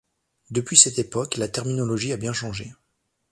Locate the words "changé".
2.33-2.73